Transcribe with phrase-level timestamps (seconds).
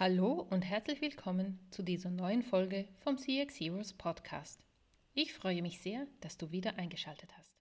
[0.00, 4.64] Hallo und herzlich willkommen zu dieser neuen Folge vom CX Heroes Podcast.
[5.12, 7.58] Ich freue mich sehr, dass du wieder eingeschaltet hast.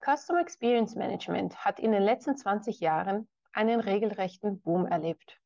[0.00, 5.38] Customer Experience Management hat in den letzten 20 Jahren einen regelrechten Boom erlebt.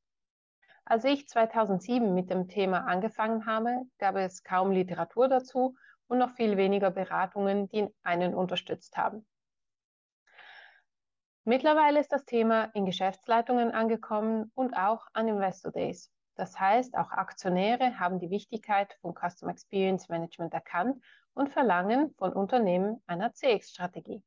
[0.86, 5.77] Als ich 2007 mit dem Thema angefangen habe, gab es kaum Literatur dazu
[6.07, 9.27] und noch viel weniger Beratungen, die einen unterstützt haben.
[11.49, 16.11] Mittlerweile ist das Thema in Geschäftsleitungen angekommen und auch an Investor Days.
[16.35, 21.01] Das heißt, auch Aktionäre haben die Wichtigkeit von Customer Experience Management erkannt
[21.35, 24.25] und verlangen von Unternehmen einer CX-Strategie.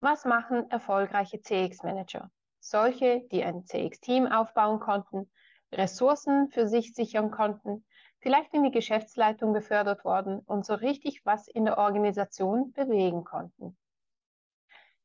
[0.00, 2.32] Was machen erfolgreiche CX-Manager?
[2.58, 5.30] Solche, die ein CX-Team aufbauen konnten,
[5.70, 7.86] Ressourcen für sich sichern konnten,
[8.18, 13.76] vielleicht in die Geschäftsleitung befördert worden und so richtig was in der Organisation bewegen konnten.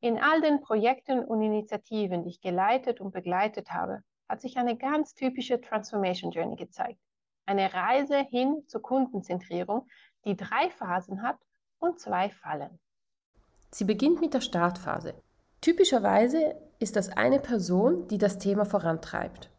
[0.02, 4.78] In all den Projekten und Initiativen, die ich geleitet und begleitet habe, hat sich eine
[4.78, 7.00] ganz typische Transformation Journey gezeigt.
[7.46, 9.88] Eine Reise hin zur Kundenzentrierung,
[10.24, 11.38] die drei Phasen hat
[11.80, 12.80] und zwei Fallen.
[13.72, 15.16] Sie beginnt mit der Startphase.
[15.60, 19.50] Typischerweise ist das eine Person, die das Thema vorantreibt.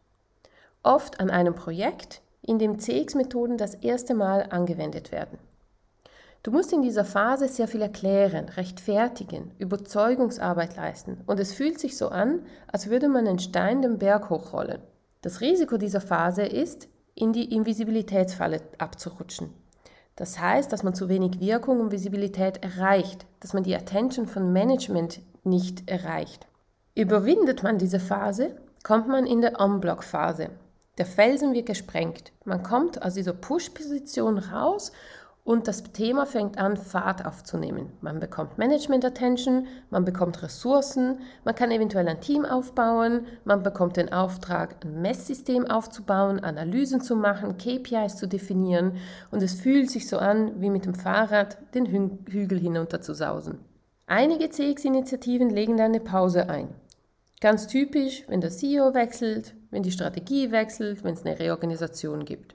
[0.83, 5.39] Oft an einem Projekt, in dem CX-Methoden das erste Mal angewendet werden.
[6.43, 11.99] Du musst in dieser Phase sehr viel erklären, rechtfertigen, Überzeugungsarbeit leisten und es fühlt sich
[11.99, 14.81] so an, als würde man einen Stein den Berg hochrollen.
[15.21, 19.53] Das Risiko dieser Phase ist, in die Invisibilitätsfalle abzurutschen.
[20.17, 24.51] Das heißt, dass man zu wenig Wirkung und Visibilität erreicht, dass man die Attention von
[24.51, 26.47] Management nicht erreicht.
[26.95, 30.49] Überwindet man diese Phase, kommt man in der On-Block-Phase.
[30.97, 32.33] Der Felsen wird gesprengt.
[32.45, 34.93] Man kommt aus dieser Push-Position raus
[35.45, 37.93] und das Thema fängt an, Fahrt aufzunehmen.
[38.01, 44.13] Man bekommt Management-Attention, man bekommt Ressourcen, man kann eventuell ein Team aufbauen, man bekommt den
[44.13, 48.99] Auftrag, ein Messsystem aufzubauen, Analysen zu machen, KPIs zu definieren
[49.31, 53.15] und es fühlt sich so an, wie mit dem Fahrrad den Hü Hügel hinunter zu
[53.15, 53.59] sausen.
[54.07, 56.69] Einige CX-Initiativen legen da eine Pause ein.
[57.41, 62.55] Ganz typisch, wenn der CEO wechselt, wenn die Strategie wechselt, wenn es eine Reorganisation gibt.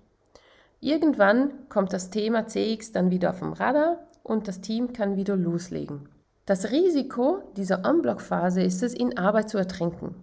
[0.86, 5.36] Irgendwann kommt das Thema CX dann wieder auf dem Radar und das Team kann wieder
[5.36, 6.10] loslegen.
[6.46, 10.14] Das Risiko dieser Unblock-Phase ist es, in Arbeit zu ertrinken.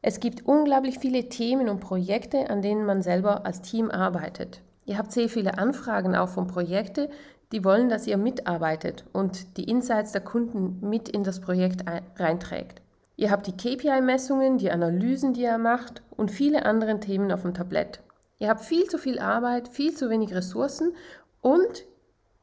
[0.00, 4.62] Es gibt unglaublich viele Themen und Projekte, an denen man selber als Team arbeitet.
[4.84, 7.08] Ihr habt sehr viele Anfragen auch von Projekten,
[7.50, 11.82] die wollen, dass ihr mitarbeitet und die Insights der Kunden mit in das Projekt
[12.14, 12.82] reinträgt.
[13.16, 17.52] Ihr habt die KPI-Messungen, die Analysen, die ihr macht und viele andere Themen auf dem
[17.52, 17.98] Tablett.
[18.38, 20.94] Ihr habt viel zu viel Arbeit, viel zu wenig Ressourcen
[21.40, 21.84] und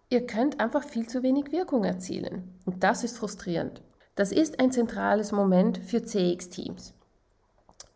[0.10, 2.60] ihr könnt einfach viel zu wenig Wirkung erzielen.
[2.66, 3.82] Und das ist frustrierend.
[4.16, 6.94] Das ist ein zentrales Moment für CX-Teams.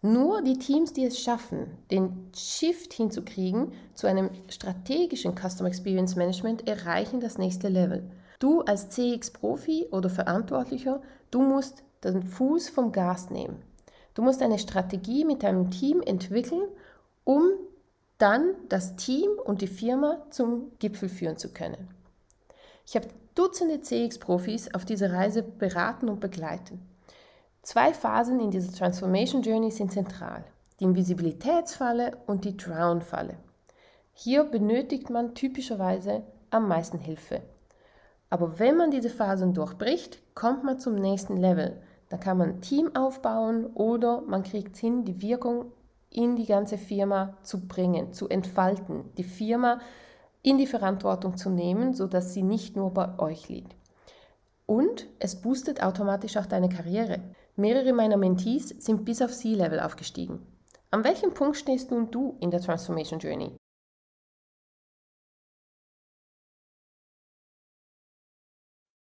[0.02, 6.68] Nur die Teams, die es schaffen, den Shift hinzukriegen zu einem strategischen Customer Experience Management,
[6.68, 8.10] erreichen das nächste Level.
[8.40, 13.62] Du als CX-Profi oder Verantwortlicher, du musst den Fuß vom Gas nehmen.
[14.14, 16.64] Du musst eine Strategie mit deinem Team entwickeln,
[17.26, 17.52] um
[18.19, 21.88] dann das Team und die Firma zum Gipfel führen zu können.
[22.85, 26.81] Ich habe Dutzende CX-Profis auf dieser Reise beraten und begleiten.
[27.62, 30.44] Zwei Phasen in dieser Transformation Journey sind zentral.
[30.80, 33.38] Die Invisibilitätsfalle und die Drown-Falle.
[34.13, 37.41] Hier benötigt man typischerweise am meisten Hilfe.
[38.30, 41.81] Aber wenn man diese Phasen durchbricht, kommt man zum nächsten Level.
[42.09, 45.72] Da kann man ein Team aufbauen oder man kriegt hin, die Wirkung
[46.12, 49.80] in die ganze Firma zu bringen, zu entfalten, die Firma
[50.42, 53.75] in die Verantwortung zu nehmen, sodass sie nicht nur bei euch liegt.
[54.66, 57.19] Und es boostet automatisch auch deine Karriere.
[57.56, 60.46] Mehrere meiner Mentees sind bis auf C-Level aufgestiegen.
[60.92, 63.56] An welchem Punkt stehst nun du in der Transformation Journey?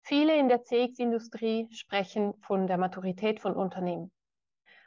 [0.05, 4.11] Viele in der CX-Industrie sprechen von der Maturität von Unternehmen.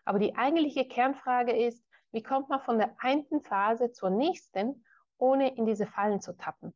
[0.04, 1.85] Aber die eigentliche Kernfrage ist,
[2.16, 4.86] wie kommt man von der einen Phase zur nächsten,
[5.18, 6.74] ohne in diese Fallen zu tappen?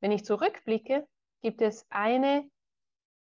[0.00, 1.08] Wenn ich zurückblicke,
[1.40, 2.46] gibt es eine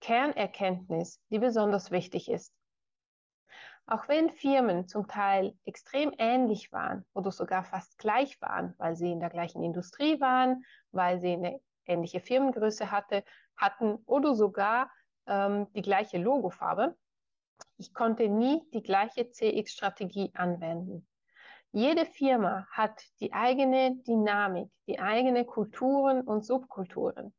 [0.01, 2.51] Kernerkenntnis, die besonders wichtig ist.
[3.85, 9.13] Auch wenn Firmen zum Teil extrem ähnlich waren oder sogar fast gleich waren, weil sie
[9.13, 13.23] in der gleichen Industrie waren, weil sie eine ähnliche Firmengröße hatte,
[13.55, 14.91] hatten oder sogar
[15.27, 16.97] ähm, die gleiche Logofarbe,
[17.78, 21.06] ich konnte nie die gleiche CX-Strategie anwenden.
[21.73, 27.34] Jede Firma hat die eigene Dynamik, die eigene Kulturen und Subkulturen.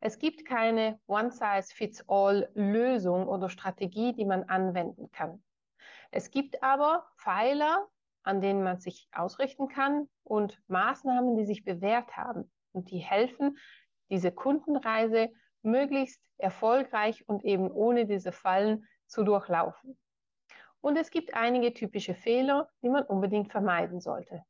[0.00, 5.42] Es gibt keine One-Size-Fits-All-Lösung oder Strategie, die man anwenden kann.
[6.10, 7.88] Es gibt aber Pfeiler,
[8.22, 13.58] an denen man sich ausrichten kann und Maßnahmen, die sich bewährt haben und die helfen,
[14.10, 15.30] diese Kundenreise
[15.62, 19.98] möglichst erfolgreich und eben ohne diese Fallen zu durchlaufen.
[20.80, 24.42] Und es gibt einige typische Fehler, die man unbedingt vermeiden sollte.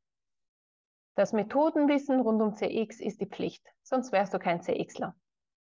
[1.15, 5.15] Das Methodenwissen rund um CX ist die Pflicht, sonst wärst du kein CXler.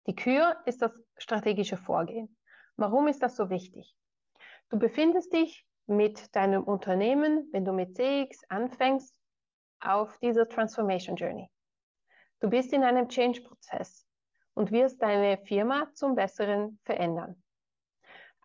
[0.07, 2.37] Die Kür ist das strategische Vorgehen.
[2.77, 3.97] Warum ist das so wichtig?
[4.69, 9.19] Du befindest dich mit deinem Unternehmen, wenn du mit CX anfängst,
[9.81, 11.51] auf dieser Transformation Journey.
[12.41, 14.07] Du bist in einem Change-Prozess
[14.55, 17.43] und wirst deine Firma zum Besseren verändern.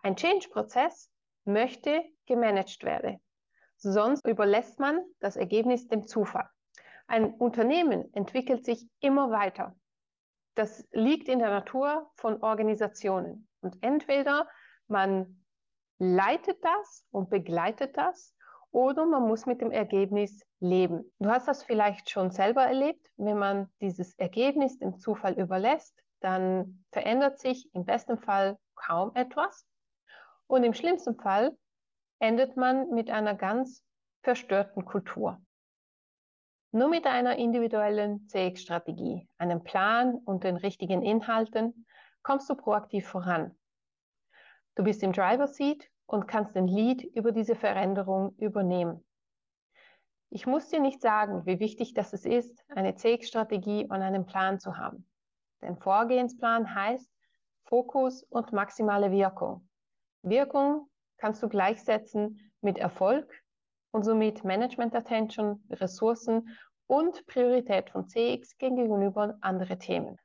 [0.06, 1.12] Ein Change-Prozess
[1.46, 3.19] möchte gemanagt werden.
[3.75, 6.48] Sonst überlässt man das Ergebnis dem Zufall.
[7.07, 9.75] Ein Unternehmen entwickelt sich immer weiter.
[10.54, 13.48] Das liegt in der Natur von Organisationen.
[13.62, 14.48] Und entweder
[14.88, 15.44] man
[15.98, 18.36] leitet das und begleitet das
[18.69, 21.12] oder man muss mit dem Ergebnis leben.
[21.18, 23.10] Du hast das vielleicht schon selber erlebt.
[23.18, 29.66] Wenn man dieses Ergebnis dem Zufall überlässt, dann verändert sich im besten Fall kaum etwas.
[30.48, 31.58] Und im schlimmsten Fall
[32.20, 33.84] endet man mit einer ganz
[34.22, 35.42] verstörten Kultur.
[36.72, 41.86] Nur mit einer individuellen CX-Strategie, einem Plan und den richtigen Inhalten
[42.22, 43.58] kommst du proaktiv voran.
[44.76, 49.06] Du bist im Driver Seat und kannst den Lead über diese Veränderung übernehmen.
[50.30, 54.76] Ich muss dir nicht sagen, wie wichtig das ist, eine CX-Strategie und einen Plan zu
[54.76, 55.08] haben.
[55.62, 57.10] Dein Vorgehensplan heißt
[57.64, 59.68] Fokus und maximale Wirkung.
[60.25, 63.31] Wirkung kannst du gleichsetzen mit Erfolg
[63.92, 66.57] und somit Management Attention, Ressourcen
[66.88, 70.18] und Priorität von CX gegenüber anderen Themen.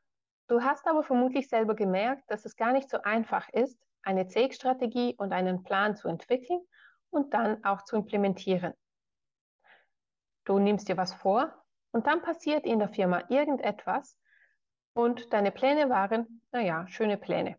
[0.48, 5.14] Du hast aber vermutlich selber gemerkt, dass es gar nicht so einfach ist, eine CX-Strategie
[5.18, 6.60] und einen Plan zu entwickeln
[7.10, 8.72] und dann auch zu implementieren.
[10.44, 11.54] Du nimmst dir was vor
[11.92, 14.18] und dann passiert in der Firma irgendetwas
[14.94, 17.56] und deine Pläne waren, naja, schöne Pläne.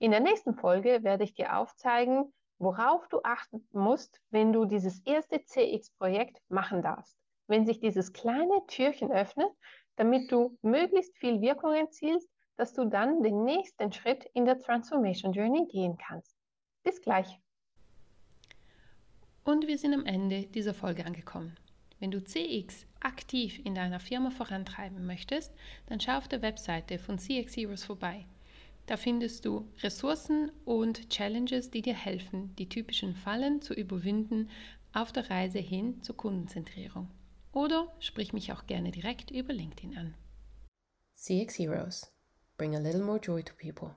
[0.00, 5.00] In der nächsten Folge werde ich dir aufzeigen, worauf du achten musst, wenn du dieses
[5.04, 7.18] erste CX-Projekt machen darfst.
[7.48, 9.50] Wenn sich dieses kleine Türchen öffnet,
[9.96, 15.34] damit du möglichst viel Wirkung erzielst, dass du dann den nächsten Schritt in der Transformation
[15.34, 16.34] Journey gehen kannst.
[16.82, 17.38] Bis gleich.
[19.44, 21.58] Und wir sind am Ende dieser Folge angekommen.
[21.98, 25.54] Wenn du CX aktiv in deiner Firma vorantreiben möchtest,
[25.88, 28.24] dann schau auf der Webseite von CX Heroes vorbei.
[28.90, 34.50] Da findest du Ressourcen und Challenges, die dir helfen, die typischen Fallen zu überwinden
[34.92, 37.08] auf der Reise hin zur Kundenzentrierung.
[37.52, 40.14] Oder sprich mich auch gerne direkt über LinkedIn an.
[41.14, 42.12] CX Heroes.
[42.58, 43.94] Bring a little more joy to people.